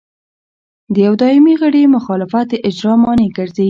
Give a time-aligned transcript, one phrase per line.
[0.93, 3.59] د یوه دایمي غړي مخالفت د اجرا مانع ګرځي.